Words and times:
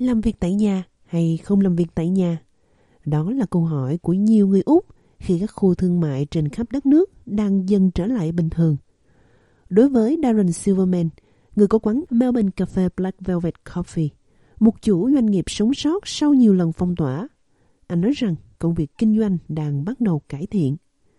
Làm 0.00 0.20
việc 0.20 0.40
tại 0.40 0.54
nhà 0.54 0.82
hay 1.04 1.38
không 1.44 1.60
làm 1.60 1.76
việc 1.76 1.86
tại 1.94 2.08
nhà? 2.08 2.38
Đó 3.04 3.30
là 3.30 3.46
câu 3.50 3.64
hỏi 3.64 3.98
của 4.02 4.12
nhiều 4.12 4.46
người 4.48 4.62
Úc 4.64 4.86
khi 5.18 5.38
các 5.40 5.50
khu 5.54 5.74
thương 5.74 6.00
mại 6.00 6.26
trên 6.30 6.48
khắp 6.48 6.66
đất 6.72 6.86
nước 6.86 7.10
đang 7.26 7.68
dần 7.68 7.90
trở 7.90 8.06
lại 8.06 8.32
bình 8.32 8.50
thường. 8.50 8.76
Đối 9.68 9.88
với 9.88 10.18
Darren 10.22 10.52
Silverman, 10.52 11.08
người 11.56 11.66
có 11.66 11.78
quán 11.78 12.04
Melbourne 12.10 12.50
Cafe 12.56 12.88
Black 12.96 13.20
Velvet 13.20 13.54
Coffee, 13.64 14.08
một 14.58 14.82
chủ 14.82 15.10
doanh 15.10 15.26
nghiệp 15.26 15.44
sống 15.46 15.74
sót 15.74 16.08
sau 16.08 16.34
nhiều 16.34 16.54
lần 16.54 16.72
phong 16.72 16.96
tỏa, 16.96 17.28
anh 17.86 18.00
nói 18.00 18.12
rằng 18.16 18.34
công 18.58 18.74
việc 18.74 18.98
kinh 18.98 19.18
doanh 19.18 19.38
đang 19.48 19.84
bắt 19.84 20.00
đầu 20.00 20.22
cải 20.28 20.46
thiện. 20.46 20.76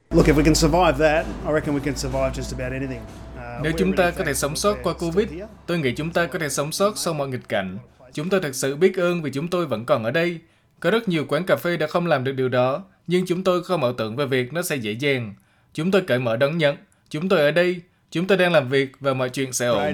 Look, 0.10 0.26
if 0.26 0.36
we 0.36 0.44
can 0.44 0.56
survive 0.56 0.94
that, 1.00 1.26
I 1.48 1.54
reckon 1.54 1.76
we 1.76 1.80
can 1.80 1.96
survive 1.98 2.32
just 2.34 2.60
about 2.60 2.82
anything. 2.82 3.02
Uh, 3.02 3.64
Nếu 3.64 3.72
chúng 3.78 3.96
ta 3.96 4.12
có 4.12 4.24
thể 4.26 4.34
sống 4.34 4.56
sót 4.56 4.78
qua 4.84 4.94
Covid, 4.94 5.28
tôi 5.68 5.80
nghĩ 5.80 5.94
chúng 5.96 6.14
ta 6.14 6.28
có 6.28 6.40
thể 6.40 6.50
sống 6.50 6.72
sót 6.72 6.98
sau 6.98 7.14
mọi 7.14 7.28
nghịch 7.30 7.50
cảnh. 7.50 7.78
Chúng 8.14 8.30
tôi 8.30 8.40
thật 8.40 8.56
sự 8.56 8.76
biết 8.76 8.98
ơn 8.98 9.22
vì 9.22 9.32
chúng 9.32 9.48
tôi 9.48 9.66
vẫn 9.66 9.86
còn 9.86 10.04
ở 10.04 10.12
đây. 10.12 10.40
Có 10.80 10.92
rất 10.92 11.10
nhiều 11.10 11.26
quán 11.28 11.44
cà 11.46 11.56
phê 11.56 11.78
đã 11.78 11.88
không 11.88 12.08
làm 12.08 12.24
được 12.24 12.32
điều 12.32 12.50
đó, 12.50 12.84
nhưng 13.08 13.26
chúng 13.26 13.44
tôi 13.44 13.64
không 13.64 13.84
ảo 13.84 13.94
tưởng 13.94 14.16
về 14.16 14.26
việc 14.26 14.54
nó 14.54 14.62
sẽ 14.62 14.76
dễ 14.76 14.92
dàng. 14.92 15.34
Chúng 15.74 15.92
tôi 15.92 16.02
cởi 16.02 16.20
mở 16.20 16.38
đón 16.38 16.58
nhận. 16.58 16.76
Chúng 17.10 17.30
tôi 17.30 17.40
ở 17.40 17.52
đây, 17.52 17.82
chúng 18.12 18.28
tôi 18.28 18.38
đang 18.38 18.52
làm 18.52 18.70
việc 18.70 18.92
và 19.00 19.14
mọi 19.14 19.30
chuyện 19.30 19.54
sẽ 19.54 19.68
ổn. 19.68 19.94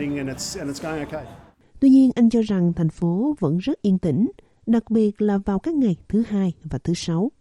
Tuy 1.79 1.89
nhiên, 1.89 2.11
anh 2.15 2.29
cho 2.29 2.41
rằng 2.41 2.73
thành 2.73 2.89
phố 2.89 3.35
vẫn 3.39 3.57
rất 3.57 3.81
yên 3.81 3.99
tĩnh, 3.99 4.31
đặc 4.65 4.89
biệt 4.89 5.21
là 5.21 5.37
vào 5.45 5.59
các 5.59 5.73
ngày 5.73 5.95
thứ 6.09 6.23
hai 6.29 6.53
và 6.63 6.79
thứ 6.83 6.93
sáu. 6.93 7.31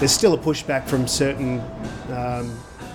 There's 0.00 0.06
still 0.06 0.34
a 0.34 0.42
pushback 0.42 0.88
from 0.90 1.04
certain 1.26 1.60
um, 2.08 2.46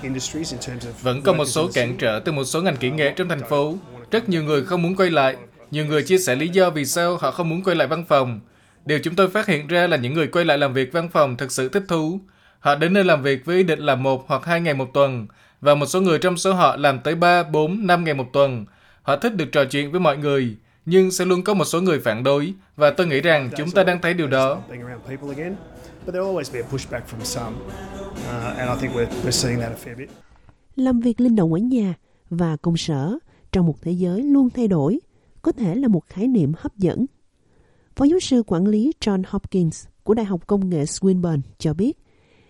industries 0.02 0.52
in 0.52 0.62
terms 0.62 0.86
of 0.86 0.92
Vẫn 1.02 1.22
còn 1.22 1.38
một 1.38 1.46
số 1.46 1.70
cản 1.74 1.96
trở 1.98 2.22
từ 2.26 2.32
một 2.32 2.44
số 2.44 2.62
ngành 2.62 2.78
kỹ 2.78 2.92
nghệ 2.92 3.14
trong 3.16 3.30
thành 3.30 3.50
phố. 3.50 3.76
Rất 4.12 4.30
nhiều 4.30 4.44
người 4.44 4.66
không 4.66 4.82
muốn 4.82 4.96
quay 4.96 5.12
lại. 5.12 5.36
Nhiều 5.74 5.86
người 5.86 6.04
chia 6.04 6.18
sẻ 6.18 6.36
lý 6.36 6.48
do 6.48 6.70
vì 6.70 6.86
sao 6.86 7.18
họ 7.18 7.32
không 7.32 7.50
muốn 7.50 7.64
quay 7.64 7.76
lại 7.76 7.88
văn 7.88 8.06
phòng. 8.08 8.40
Điều 8.86 9.00
chúng 9.04 9.16
tôi 9.16 9.30
phát 9.30 9.48
hiện 9.48 9.68
ra 9.68 9.88
là 9.88 9.98
những 9.98 10.14
người 10.14 10.28
quay 10.28 10.46
lại 10.46 10.58
làm 10.58 10.74
việc 10.74 10.94
văn 10.94 11.10
phòng 11.10 11.38
thực 11.38 11.52
sự 11.52 11.70
thích 11.70 11.84
thú. 11.88 12.20
Họ 12.60 12.76
đến 12.76 12.94
nơi 12.94 13.04
làm 13.04 13.24
việc 13.24 13.46
với 13.46 13.58
ý 13.58 13.64
định 13.64 13.80
làm 13.80 14.04
một 14.04 14.26
hoặc 14.28 14.46
hai 14.46 14.62
ngày 14.62 14.74
một 14.74 14.90
tuần, 14.94 15.28
và 15.62 15.76
một 15.76 15.86
số 15.86 16.02
người 16.02 16.20
trong 16.20 16.38
số 16.38 16.54
họ 16.54 16.76
làm 16.76 17.00
tới 17.00 17.16
3, 17.16 17.44
4, 17.44 17.88
5 17.88 18.04
ngày 18.04 18.14
một 18.14 18.26
tuần. 18.34 18.66
Họ 19.02 19.18
thích 19.18 19.36
được 19.36 19.52
trò 19.52 19.66
chuyện 19.66 19.92
với 19.92 20.00
mọi 20.00 20.18
người, 20.18 20.56
nhưng 20.86 21.12
sẽ 21.12 21.26
luôn 21.26 21.44
có 21.44 21.54
một 21.54 21.66
số 21.66 21.82
người 21.82 22.00
phản 22.00 22.24
đối, 22.24 22.54
và 22.76 22.90
tôi 22.90 23.08
nghĩ 23.08 23.22
rằng 23.22 23.50
chúng 23.58 23.72
ta 23.72 23.84
đang 23.84 24.02
thấy 24.02 24.14
điều 24.14 24.28
đó. 24.28 24.62
Làm 30.76 31.00
việc 31.00 31.22
linh 31.22 31.36
động 31.36 31.54
ở 31.54 31.60
nhà 31.60 31.94
và 32.30 32.58
công 32.62 32.78
sở 32.78 33.18
trong 33.52 33.66
một 33.66 33.76
thế 33.82 33.92
giới 33.92 34.24
luôn 34.24 34.50
thay 34.50 34.68
đổi 34.68 35.00
có 35.44 35.52
thể 35.52 35.76
là 35.76 35.88
một 35.88 36.06
khái 36.08 36.28
niệm 36.28 36.54
hấp 36.58 36.78
dẫn. 36.78 37.06
Phó 37.96 38.06
giáo 38.06 38.20
sư 38.20 38.44
quản 38.48 38.68
lý 38.68 38.92
John 39.02 39.24
Hopkins 39.28 39.86
của 40.04 40.14
Đại 40.14 40.26
học 40.26 40.48
Công 40.48 40.70
nghệ 40.70 40.84
Swinburne 40.84 41.42
cho 41.58 41.74
biết, 41.74 41.98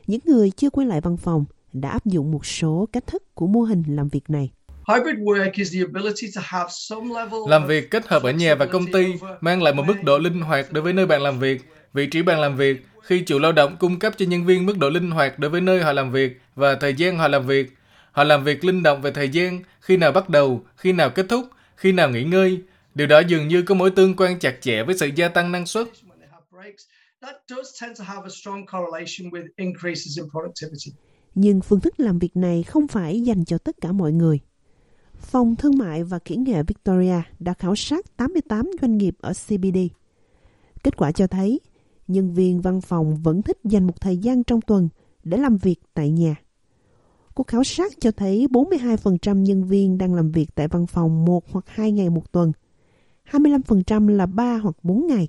những 0.08 0.20
người 0.26 0.52
chưa 0.52 0.70
quay 0.70 0.88
lại 0.88 1.02
văn 1.02 1.18
phòng 1.18 1.46
đã 1.74 1.90
áp 1.90 2.06
dụng 2.06 2.32
một 2.32 2.46
số 2.46 2.88
cách 2.92 3.08
thức 3.08 3.36
của 3.36 3.48
mô 3.48 3.62
hình 3.62 3.84
làm 3.88 4.10
việc 4.10 4.30
này. 4.30 4.52
Hybrid 4.88 5.16
work 5.16 5.52
is 5.54 5.74
the 5.74 5.80
ability 5.80 6.28
to 6.36 6.42
have 6.46 6.70
some 6.70 7.08
level 7.08 7.40
Làm 7.48 7.68
việc 7.68 7.92
kết 7.92 8.08
hợp 8.08 8.24
ở 8.24 8.32
nhà 8.32 8.56
và 8.56 8.66
công 8.66 8.92
ty 8.92 9.14
mang 9.42 9.64
lại 9.64 9.74
một 9.74 9.84
mức 9.88 10.04
độ 10.04 10.18
linh 10.18 10.42
hoạt 10.42 10.72
đối 10.72 10.84
với 10.84 10.94
nơi 10.94 11.06
bạn 11.06 11.22
làm 11.22 11.40
việc, 11.40 11.62
vị 11.94 12.08
trí 12.08 12.22
bạn 12.22 12.40
làm 12.40 12.56
việc, 12.56 12.86
khi 13.04 13.22
chủ 13.22 13.40
lao 13.40 13.52
động 13.52 13.76
cung 13.80 14.00
cấp 14.00 14.14
cho 14.18 14.26
nhân 14.26 14.46
viên 14.46 14.66
mức 14.66 14.78
độ 14.78 14.90
linh 14.90 15.12
hoạt 15.12 15.40
đối 15.40 15.52
với 15.52 15.62
nơi 15.62 15.84
họ 15.84 15.92
làm 15.92 16.12
việc 16.12 16.42
và 16.56 16.76
thời 16.76 16.94
gian 16.94 17.18
họ 17.18 17.28
làm 17.28 17.48
việc. 17.48 17.74
Họ 18.12 18.24
làm 18.24 18.44
việc 18.44 18.66
linh 18.66 18.84
động 18.84 19.02
về 19.02 19.12
thời 19.12 19.30
gian, 19.30 19.60
khi 19.80 19.98
nào 19.98 20.12
bắt 20.12 20.30
đầu, 20.30 20.64
khi 20.76 20.92
nào 20.92 21.10
kết 21.10 21.26
thúc, 21.30 21.46
khi 21.76 21.92
nào 21.92 22.10
nghỉ 22.10 22.24
ngơi. 22.24 22.62
Điều 22.96 23.08
đó 23.08 23.20
dường 23.20 23.48
như 23.48 23.62
có 23.62 23.76
mối 23.76 23.92
tương 23.92 24.16
quan 24.16 24.40
chặt 24.40 24.56
chẽ 24.62 24.84
với 24.84 24.98
sự 24.98 25.10
gia 25.16 25.28
tăng 25.28 25.52
năng 25.52 25.66
suất. 25.66 25.88
when 25.88 26.20
they 26.20 26.30
have 26.32 26.46
breaks. 26.52 26.84
That 27.22 27.36
does 27.48 27.82
tend 27.82 28.00
to 28.00 28.06
have 28.06 28.22
a 28.24 28.30
strong 28.30 28.66
correlation 28.66 29.32
with 29.32 29.48
increases 29.56 30.18
in 30.18 30.26
productivity. 30.32 30.92
Nhưng 31.36 31.62
phương 31.62 31.80
thức 31.80 32.00
làm 32.00 32.20
việc 32.20 32.38
này 32.38 32.64
không 32.64 32.88
phải 32.88 33.22
dành 33.22 33.46
cho 33.46 33.58
tất 33.58 33.76
cả 33.82 33.92
mọi 33.92 34.12
người. 34.12 34.40
Phòng 35.20 35.56
Thương 35.56 35.78
mại 35.78 36.04
và 36.04 36.20
Kỹ 36.20 36.36
nghệ 36.36 36.64
Victoria 36.64 37.22
đã 37.40 37.54
khảo 37.54 37.76
sát 37.76 38.18
88 38.18 38.72
doanh 38.82 38.98
nghiệp 38.98 39.16
ở 39.22 39.34
CBD. 39.48 39.78
Kết 40.84 40.98
quả 40.98 41.12
cho 41.12 41.28
thấy, 41.28 41.60
nhân 42.08 42.34
viên 42.34 42.62
văn 42.62 42.82
phòng 42.82 43.16
vẫn 43.24 43.42
thích 43.42 43.58
dành 43.64 43.88
một 43.88 44.02
thời 44.02 44.18
gian 44.18 44.44
trong 44.44 44.62
tuần 44.62 44.90
để 45.24 45.38
làm 45.38 45.58
việc 45.58 45.76
tại 45.94 46.10
nhà. 46.10 46.36
Cuộc 47.34 47.48
khảo 47.48 47.64
sát 47.64 47.94
cho 48.00 48.12
thấy 48.12 48.48
42% 48.52 49.42
nhân 49.42 49.64
viên 49.64 49.98
đang 49.98 50.14
làm 50.14 50.32
việc 50.32 50.56
tại 50.56 50.68
văn 50.68 50.88
phòng 50.88 51.26
một 51.26 51.52
hoặc 51.52 51.66
hai 51.68 51.92
ngày 51.92 52.10
một 52.10 52.32
tuần, 52.32 52.52
25% 53.34 54.08
là 54.08 54.26
3 54.26 54.58
hoặc 54.58 54.76
4 54.84 55.08
ngày. 55.08 55.28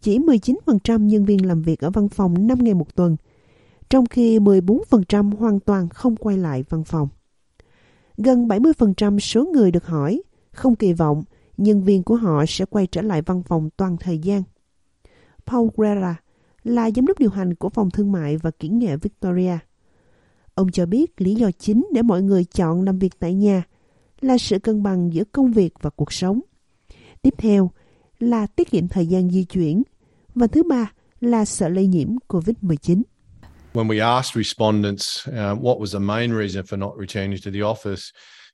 Chỉ 0.00 0.18
19% 0.18 1.06
nhân 1.06 1.24
viên 1.24 1.46
làm 1.46 1.62
việc 1.62 1.80
ở 1.80 1.90
văn 1.90 2.08
phòng 2.08 2.46
5 2.46 2.58
ngày 2.58 2.74
một 2.74 2.94
tuần, 2.94 3.16
trong 3.90 4.06
khi 4.06 4.38
14% 4.38 5.36
hoàn 5.36 5.60
toàn 5.60 5.88
không 5.88 6.16
quay 6.16 6.38
lại 6.38 6.64
văn 6.68 6.84
phòng. 6.84 7.08
Gần 8.16 8.48
70% 8.48 9.18
số 9.18 9.44
người 9.44 9.70
được 9.70 9.86
hỏi 9.86 10.22
không 10.52 10.74
kỳ 10.74 10.92
vọng 10.92 11.22
nhân 11.56 11.84
viên 11.84 12.02
của 12.02 12.16
họ 12.16 12.44
sẽ 12.48 12.64
quay 12.64 12.86
trở 12.86 13.02
lại 13.02 13.22
văn 13.22 13.42
phòng 13.42 13.68
toàn 13.76 13.96
thời 14.00 14.18
gian. 14.18 14.42
Paul 15.46 15.68
Guerra 15.76 16.20
là 16.64 16.90
giám 16.90 17.06
đốc 17.06 17.18
điều 17.18 17.30
hành 17.30 17.54
của 17.54 17.68
phòng 17.68 17.90
thương 17.90 18.12
mại 18.12 18.36
và 18.36 18.50
kỹ 18.50 18.68
nghệ 18.68 18.96
Victoria. 18.96 19.58
Ông 20.54 20.70
cho 20.72 20.86
biết 20.86 21.20
lý 21.20 21.34
do 21.34 21.50
chính 21.58 21.86
để 21.92 22.02
mọi 22.02 22.22
người 22.22 22.44
chọn 22.44 22.82
làm 22.82 22.98
việc 22.98 23.18
tại 23.18 23.34
nhà 23.34 23.62
là 24.20 24.38
sự 24.38 24.58
cân 24.58 24.82
bằng 24.82 25.12
giữa 25.12 25.24
công 25.24 25.52
việc 25.52 25.74
và 25.80 25.90
cuộc 25.90 26.12
sống. 26.12 26.40
Tiếp 27.26 27.34
theo 27.38 27.70
là 28.18 28.46
tiết 28.56 28.70
kiệm 28.70 28.88
thời 28.88 29.06
gian 29.06 29.30
di 29.30 29.44
chuyển 29.44 29.82
và 30.34 30.46
thứ 30.46 30.62
ba 30.62 30.92
là 31.20 31.44
sợ 31.44 31.68
lây 31.68 31.86
nhiễm 31.86 32.08
COVID-19. 32.28 33.02
When 33.72 33.88
we 33.88 34.16
asked 34.16 34.44
respondents 34.44 35.28
uh, 35.28 35.34
what 35.34 35.78
was 35.78 35.92
the 35.92 35.98
main 35.98 36.38
reason 36.38 36.64
for 36.64 36.78
not 36.78 36.92
returning 37.00 37.38
to 37.44 37.50
the 37.50 37.60
office, 37.60 38.02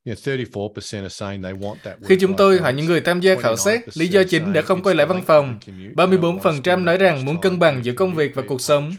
you 0.04 0.14
know, 0.14 0.72
34% 0.72 1.02
are 1.02 1.08
saying 1.08 1.42
they 1.42 1.52
want 1.52 1.74
that 1.84 1.96
Khi 2.04 2.16
chúng 2.20 2.36
tôi 2.36 2.58
hỏi 2.58 2.72
những 2.72 2.86
người 2.86 3.00
tham 3.00 3.20
gia 3.20 3.34
khảo 3.34 3.56
sát, 3.56 3.80
29% 3.86 3.90
lý 3.94 4.08
do 4.08 4.22
chính 4.22 4.52
để 4.52 4.62
không 4.62 4.82
quay 4.82 4.94
lại 4.94 5.06
văn 5.06 5.22
phòng, 5.26 5.58
saying 5.66 5.94
34% 5.94 6.84
nói 6.84 6.98
rằng 6.98 7.24
muốn 7.24 7.40
cân 7.40 7.58
bằng 7.58 7.84
giữa 7.84 7.92
công 7.92 8.14
việc 8.14 8.34
và 8.34 8.42
cuộc 8.48 8.60
sống, 8.60 8.92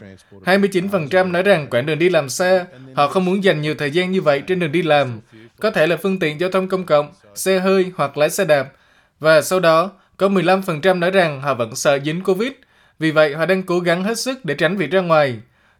29% 0.44 1.30
nói 1.30 1.42
rằng 1.42 1.66
quãng 1.70 1.86
đường 1.86 1.98
đi 1.98 2.08
làm 2.08 2.28
xa, 2.28 2.66
họ 2.94 3.08
không 3.08 3.24
muốn 3.24 3.44
dành 3.44 3.62
nhiều 3.62 3.74
thời 3.74 3.90
gian 3.90 4.12
như 4.12 4.20
vậy 4.20 4.42
trên 4.46 4.58
đường 4.58 4.72
đi 4.72 4.82
làm, 4.82 5.20
có 5.60 5.70
thể 5.70 5.86
là 5.86 5.96
phương 5.96 6.18
tiện 6.18 6.40
giao 6.40 6.50
thông 6.50 6.68
công 6.68 6.86
cộng, 6.86 7.12
xe 7.34 7.58
hơi 7.58 7.92
hoặc 7.96 8.16
lái 8.16 8.30
xe 8.30 8.44
đạp. 8.44 8.72
Và 9.20 9.42
sau 9.42 9.60
đó, 9.60 9.90
có 10.16 10.28
15% 10.28 10.98
nói 10.98 11.10
rằng 11.10 11.40
họ 11.40 11.54
vẫn 11.54 11.76
sợ 11.76 11.98
dính 12.04 12.22
Covid, 12.22 12.52
vì 12.98 13.10
vậy 13.10 13.34
họ 13.34 13.46
đang 13.46 13.62
cố 13.62 13.80
gắng 13.80 14.04
hết 14.04 14.18
sức 14.18 14.44
để 14.44 14.54
tránh 14.54 14.76
việc 14.76 14.90
ra 14.90 15.00
ngoài. 15.00 15.36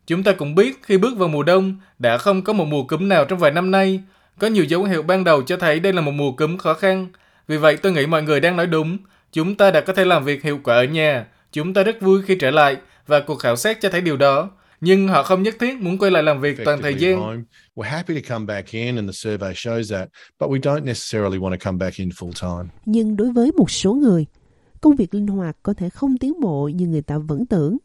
Chúng 0.06 0.22
ta 0.22 0.33
cũng 0.33 0.55
biết 0.55 0.81
khi 0.83 0.99
bước 0.99 1.17
vào 1.17 1.28
mùa 1.28 1.43
đông, 1.43 1.77
đã 1.99 2.19
không 2.19 2.43
có 2.43 2.53
một 2.53 2.65
mùa 2.65 2.84
cúm 2.84 3.09
nào 3.09 3.25
trong 3.25 3.39
vài 3.39 3.50
năm 3.50 3.71
nay. 3.71 4.00
Có 4.39 4.47
nhiều 4.47 4.65
dấu 4.65 4.84
hiệu 4.84 5.03
ban 5.03 5.25
đầu 5.25 5.43
cho 5.43 5.56
thấy 5.56 5.81
đây 5.81 5.93
là 5.93 6.00
một 6.00 6.12
mùa 6.12 6.33
cúm 6.33 6.56
khó 6.56 6.75
khăn. 6.75 7.06
Vì 7.49 7.56
vậy 7.56 7.77
tôi 7.77 7.93
nghĩ 7.93 8.06
mọi 8.06 8.23
người 8.23 8.41
đang 8.41 8.56
nói 8.56 8.67
đúng. 8.67 8.99
Chúng 9.33 9.55
ta 9.55 9.71
đã 9.71 9.81
có 9.81 9.93
thể 9.93 10.05
làm 10.05 10.25
việc 10.25 10.43
hiệu 10.43 10.61
quả 10.65 10.77
ở 10.77 10.84
nhà. 10.84 11.27
Chúng 11.53 11.75
ta 11.75 11.83
rất 11.83 12.00
vui 12.00 12.23
khi 12.27 12.37
trở 12.41 12.50
lại 12.50 12.77
và 13.06 13.21
cuộc 13.21 13.37
khảo 13.37 13.56
sát 13.56 13.81
cho 13.81 13.89
thấy 13.89 14.00
điều 14.00 14.17
đó. 14.17 14.50
Nhưng 14.81 15.09
họ 15.09 15.23
không 15.23 15.43
nhất 15.43 15.55
thiết 15.61 15.81
muốn 15.81 15.99
quay 15.99 16.11
lại 16.11 16.23
làm 16.23 16.41
việc 16.41 16.59
toàn 16.65 16.83
thời 16.83 16.95
gian. 16.95 17.21
home. 17.21 17.43
We're 17.75 17.91
happy 17.91 18.21
to 18.21 18.29
come 18.29 18.47
back 18.47 18.71
in, 18.71 18.97
and 18.97 19.09
the 19.09 19.12
survey 19.12 19.53
shows 19.53 19.97
that, 19.97 20.09
but 20.41 20.51
we 20.51 20.61
don't 20.61 20.85
necessarily 20.85 21.39
want 21.39 21.51
to 21.51 21.57
come 21.65 21.79
back 21.79 21.97
in 21.97 22.09
full 22.09 22.33
time. 22.41 22.71
Nhưng 22.87 23.17
đối 23.17 23.33
với 23.33 23.53
một 23.53 23.71
số 23.71 23.95
người, 23.95 24.27
công 24.81 24.97
việc 24.97 25.15
linh 25.15 25.27
hoạt 25.27 25.57
có 25.62 25.75
thể 25.75 25.91
không 25.91 26.19
tiến 26.19 26.41
bộ 26.41 26.69
như 26.69 26.87
người 26.87 27.03
ta 27.03 27.19
vẫn 27.19 27.47
tưởng. 27.47 27.77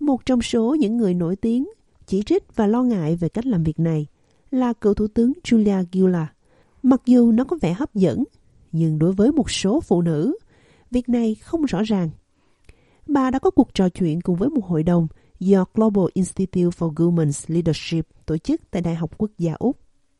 Một 0.00 0.26
trong 0.26 0.42
số 0.42 0.74
những 0.74 0.96
người 0.96 1.14
nổi 1.14 1.36
tiếng 1.36 1.68
chỉ 2.06 2.22
trích 2.22 2.56
và 2.56 2.66
lo 2.66 2.82
ngại 2.82 3.16
về 3.16 3.28
cách 3.28 3.46
làm 3.46 3.64
việc 3.64 3.78
này 3.78 4.06
là 4.50 4.72
cựu 4.72 4.94
thủ 4.94 5.06
tướng 5.14 5.32
Julia 5.44 5.84
Gillard. 5.92 6.30
Mặc 6.82 7.00
dù 7.06 7.32
nó 7.32 7.44
có 7.44 7.56
vẻ 7.62 7.72
hấp 7.72 7.94
dẫn, 7.94 8.24
nhưng 8.72 8.98
đối 8.98 9.12
với 9.12 9.32
một 9.32 9.50
số 9.50 9.80
phụ 9.80 10.02
nữ, 10.02 10.36
việc 10.90 11.08
này 11.08 11.34
không 11.34 11.64
rõ 11.64 11.82
ràng. 11.82 12.10
Bà 13.06 13.30
đã 13.30 13.38
có 13.38 13.50
cuộc 13.50 13.74
trò 13.74 13.88
chuyện 13.88 14.20
cùng 14.20 14.36
với 14.36 14.48
một 14.48 14.64
hội 14.66 14.82
đồng 14.82 15.06
do 15.44 15.64
Global 15.74 16.04
Institute 16.14 16.70
for 16.78 16.94
Women's 16.94 17.44
Leadership 17.48 18.06
tổ 18.26 18.38
chức 18.38 18.60
tại 18.70 18.82
Đại 18.82 18.94
học 18.94 19.10
Quốc 19.18 19.30
gia 19.38 19.54
Úc. 19.58 19.76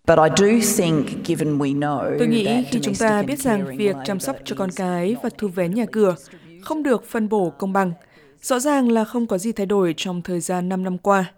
But 0.07 0.19
I 0.19 0.29
do 0.37 0.67
think, 0.77 1.07
given 1.25 1.59
we 1.59 1.79
know 1.79 2.19
Tôi 2.19 2.29
nghĩ 2.29 2.45
that 2.47 2.65
khi 2.71 2.79
chúng 2.83 2.95
ta 2.95 3.23
biết 3.23 3.39
rằng 3.41 3.77
việc 3.77 3.97
chăm 4.05 4.21
sóc 4.21 4.37
cho 4.45 4.57
con 4.57 4.71
cái 4.71 5.17
và 5.23 5.29
thu 5.39 5.49
vén 5.49 5.75
nhà 5.75 5.87
cửa 5.93 6.17
không 6.63 6.83
được 6.83 7.05
phân 7.05 7.29
bổ 7.29 7.51
công 7.51 7.73
bằng, 7.73 7.93
rõ 8.43 8.59
ràng 8.59 8.91
là 8.91 9.05
không 9.05 9.27
có 9.27 9.39
gì 9.39 9.53
thay 9.53 9.67
đổi 9.67 9.95
trong 9.97 10.23
thời 10.23 10.41
gian 10.41 10.69
5 10.69 10.85
năm 10.85 10.99
qua. 10.99 11.33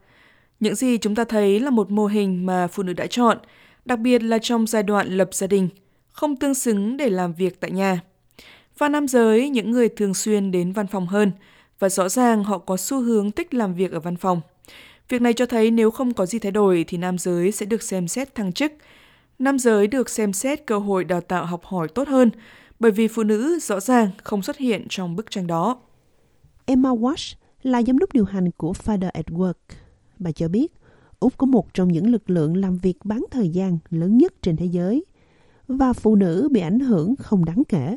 Những 0.60 0.74
gì 0.74 0.98
chúng 0.98 1.14
ta 1.14 1.24
thấy 1.24 1.60
là 1.60 1.70
một 1.70 1.90
mô 1.90 2.06
hình 2.06 2.46
mà 2.46 2.66
phụ 2.66 2.82
nữ 2.82 2.92
đã 2.92 3.06
chọn, 3.06 3.38
đặc 3.84 3.98
biệt 3.98 4.22
là 4.22 4.38
trong 4.42 4.66
giai 4.66 4.82
đoạn 4.82 5.08
lập 5.08 5.28
gia 5.32 5.46
đình, 5.46 5.68
không 6.08 6.36
tương 6.36 6.54
xứng 6.54 6.96
để 6.96 7.08
làm 7.08 7.32
việc 7.32 7.60
tại 7.60 7.70
nhà. 7.70 8.00
Và 8.78 8.88
nam 8.88 9.08
giới, 9.08 9.48
những 9.48 9.70
người 9.70 9.88
thường 9.88 10.14
xuyên 10.14 10.50
đến 10.50 10.72
văn 10.72 10.86
phòng 10.86 11.06
hơn, 11.06 11.32
và 11.78 11.88
rõ 11.88 12.08
ràng 12.08 12.44
họ 12.44 12.58
có 12.58 12.76
xu 12.76 13.00
hướng 13.00 13.32
thích 13.32 13.54
làm 13.54 13.74
việc 13.74 13.92
ở 13.92 14.00
văn 14.00 14.16
phòng. 14.16 14.40
Việc 15.08 15.22
này 15.22 15.32
cho 15.32 15.46
thấy 15.46 15.70
nếu 15.70 15.90
không 15.90 16.14
có 16.14 16.26
gì 16.26 16.38
thay 16.38 16.52
đổi 16.52 16.84
thì 16.88 16.98
nam 16.98 17.18
giới 17.18 17.52
sẽ 17.52 17.66
được 17.66 17.82
xem 17.82 18.08
xét 18.08 18.34
thăng 18.34 18.52
chức. 18.52 18.72
Nam 19.38 19.58
giới 19.58 19.86
được 19.86 20.10
xem 20.10 20.32
xét 20.32 20.66
cơ 20.66 20.78
hội 20.78 21.04
đào 21.04 21.20
tạo 21.20 21.46
học 21.46 21.64
hỏi 21.64 21.88
tốt 21.88 22.08
hơn, 22.08 22.30
bởi 22.80 22.90
vì 22.90 23.08
phụ 23.08 23.22
nữ 23.22 23.58
rõ 23.58 23.80
ràng 23.80 24.10
không 24.22 24.42
xuất 24.42 24.56
hiện 24.56 24.86
trong 24.88 25.16
bức 25.16 25.30
tranh 25.30 25.46
đó. 25.46 25.80
Emma 26.66 26.90
Walsh 26.90 27.34
là 27.62 27.82
giám 27.82 27.98
đốc 27.98 28.12
điều 28.12 28.24
hành 28.24 28.50
của 28.50 28.72
Father 28.72 29.10
at 29.12 29.26
Work. 29.26 29.54
Bà 30.18 30.32
cho 30.32 30.48
biết, 30.48 30.72
Úc 31.20 31.38
có 31.38 31.46
một 31.46 31.74
trong 31.74 31.88
những 31.88 32.10
lực 32.10 32.30
lượng 32.30 32.56
làm 32.56 32.78
việc 32.78 32.98
bán 33.04 33.24
thời 33.30 33.48
gian 33.48 33.78
lớn 33.90 34.18
nhất 34.18 34.32
trên 34.42 34.56
thế 34.56 34.66
giới, 34.66 35.04
và 35.68 35.92
phụ 35.92 36.14
nữ 36.16 36.48
bị 36.52 36.60
ảnh 36.60 36.80
hưởng 36.80 37.16
không 37.16 37.44
đáng 37.44 37.62
kể. 37.68 37.96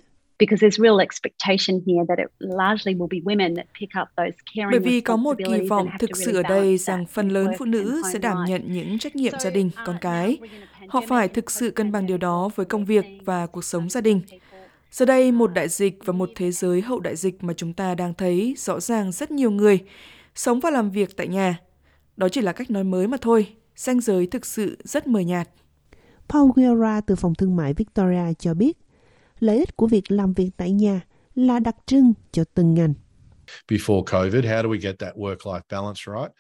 Bởi 4.72 4.80
vì 4.80 5.02
có 5.02 5.16
một 5.16 5.38
kỳ 5.38 5.68
vọng 5.70 5.90
thực 6.00 6.18
sự 6.18 6.36
ở 6.36 6.44
đây 6.44 6.78
rằng 6.78 7.06
phần 7.06 7.30
lớn 7.30 7.52
phụ 7.60 7.66
nữ 7.66 8.02
sẽ 8.14 8.20
đảm 8.20 8.38
nhận 8.48 8.62
những 8.72 9.00
trách 9.00 9.16
nhiệm 9.16 9.34
gia 9.40 9.50
đình, 9.50 9.70
con 9.86 9.96
cái. 10.02 10.38
Họ 10.88 11.02
phải 11.08 11.28
thực 11.28 11.52
sự 11.52 11.72
cân 11.72 11.92
bằng 11.92 12.06
điều 12.06 12.18
đó 12.18 12.50
với 12.56 12.66
công 12.66 12.86
việc 12.86 13.06
và 13.26 13.48
cuộc 13.48 13.64
sống 13.64 13.90
gia 13.90 14.02
đình. 14.02 14.22
Giờ 14.92 15.06
đây, 15.06 15.32
một 15.32 15.54
đại 15.54 15.70
dịch 15.70 16.00
và 16.06 16.14
một 16.14 16.30
thế 16.36 16.52
giới 16.52 16.82
hậu 16.82 17.00
đại 17.00 17.16
dịch 17.16 17.44
mà 17.44 17.54
chúng 17.54 17.74
ta 17.74 17.96
đang 17.96 18.14
thấy 18.14 18.56
rõ 18.58 18.80
ràng 18.80 19.12
rất 19.12 19.32
nhiều 19.32 19.52
người 19.52 19.80
sống 20.36 20.60
và 20.60 20.70
làm 20.70 20.92
việc 20.92 21.18
tại 21.18 21.28
nhà. 21.28 21.60
Đó 22.18 22.30
chỉ 22.30 22.42
là 22.42 22.52
cách 22.52 22.72
nói 22.72 22.84
mới 22.84 23.08
mà 23.08 23.18
thôi, 23.22 23.48
ranh 23.76 24.02
giới 24.02 24.28
thực 24.28 24.46
sự 24.46 24.78
rất 24.84 25.08
mờ 25.08 25.20
nhạt. 25.20 25.50
Paul 26.30 26.52
Guerra 26.56 27.02
từ 27.02 27.16
phòng 27.16 27.36
thương 27.36 27.56
mại 27.56 27.74
Victoria 27.74 28.34
cho 28.40 28.54
biết, 28.54 28.78
lợi 29.40 29.58
ích 29.58 29.76
của 29.76 29.88
việc 29.88 30.12
làm 30.12 30.34
việc 30.34 30.50
tại 30.58 30.72
nhà 30.72 31.02
là 31.36 31.60
đặc 31.60 31.76
trưng 31.86 32.14
cho 32.32 32.44
từng 32.54 32.74
ngành. 32.74 32.94
Before 33.72 34.04
COVID, 34.04 34.46
how 34.46 34.64
do 34.64 34.70
we 34.70 34.80
get 34.82 35.00
that 35.00 35.16
work-life 35.16 35.62
balance 35.72 36.02
right? 36.06 36.32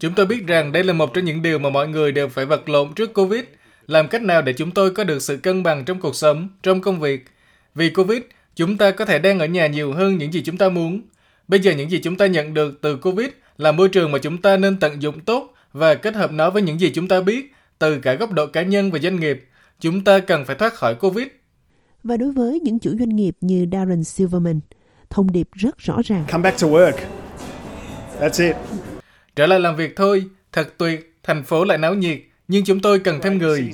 Chúng 0.00 0.14
tôi 0.14 0.26
biết 0.26 0.46
rằng 0.46 0.72
đây 0.72 0.84
là 0.84 0.92
một 0.92 1.14
trong 1.14 1.24
những 1.24 1.42
điều 1.42 1.58
mà 1.58 1.70
mọi 1.70 1.88
người 1.88 2.12
đều 2.12 2.28
phải 2.28 2.46
vật 2.46 2.68
lộn 2.68 2.94
trước 2.94 3.14
Covid. 3.14 3.40
Làm 3.86 4.08
cách 4.08 4.22
nào 4.22 4.42
để 4.42 4.52
chúng 4.52 4.70
tôi 4.70 4.90
có 4.90 5.04
được 5.04 5.22
sự 5.22 5.36
cân 5.36 5.62
bằng 5.62 5.84
trong 5.84 6.00
cuộc 6.00 6.16
sống, 6.16 6.48
trong 6.62 6.80
công 6.80 7.00
việc? 7.00 7.24
Vì 7.74 7.90
Covid, 7.90 8.22
chúng 8.56 8.76
ta 8.76 8.90
có 8.90 9.04
thể 9.04 9.18
đang 9.18 9.38
ở 9.38 9.46
nhà 9.46 9.66
nhiều 9.66 9.92
hơn 9.92 10.18
những 10.18 10.32
gì 10.32 10.42
chúng 10.44 10.56
ta 10.56 10.68
muốn. 10.68 11.00
Bây 11.48 11.60
giờ 11.60 11.72
những 11.72 11.90
gì 11.90 12.00
chúng 12.02 12.16
ta 12.16 12.26
nhận 12.26 12.54
được 12.54 12.78
từ 12.80 12.96
Covid 12.96 13.28
là 13.58 13.72
môi 13.72 13.88
trường 13.88 14.12
mà 14.12 14.18
chúng 14.18 14.42
ta 14.42 14.56
nên 14.56 14.80
tận 14.80 15.02
dụng 15.02 15.20
tốt 15.20 15.54
và 15.72 15.94
kết 15.94 16.14
hợp 16.14 16.32
nó 16.32 16.50
với 16.50 16.62
những 16.62 16.80
gì 16.80 16.90
chúng 16.94 17.08
ta 17.08 17.20
biết 17.20 17.52
từ 17.78 17.98
cả 17.98 18.14
góc 18.14 18.32
độ 18.32 18.46
cá 18.46 18.62
nhân 18.62 18.90
và 18.90 18.98
doanh 18.98 19.20
nghiệp. 19.20 19.44
Chúng 19.80 20.04
ta 20.04 20.18
cần 20.18 20.44
phải 20.44 20.56
thoát 20.56 20.74
khỏi 20.74 20.94
Covid. 20.94 21.26
Và 22.08 22.16
đối 22.16 22.32
với 22.32 22.60
những 22.60 22.78
chủ 22.78 22.90
doanh 22.98 23.08
nghiệp 23.08 23.36
như 23.40 23.66
Darren 23.72 24.04
Silverman, 24.04 24.60
thông 25.10 25.32
điệp 25.32 25.48
rất 25.52 25.78
rõ 25.78 26.00
ràng. 26.04 26.24
Come 26.30 26.42
back 26.42 26.60
to 26.60 26.68
work. 26.68 26.92
That's 28.20 28.48
it. 28.48 28.56
Trở 29.36 29.46
lại 29.46 29.60
làm 29.60 29.76
việc 29.76 29.96
thôi, 29.96 30.24
thật 30.52 30.74
tuyệt, 30.78 31.18
thành 31.22 31.44
phố 31.44 31.64
lại 31.64 31.78
náo 31.78 31.94
nhiệt, 31.94 32.18
nhưng 32.48 32.64
chúng 32.64 32.80
tôi 32.80 32.98
cần 32.98 33.20
thêm 33.22 33.38
người. 33.38 33.72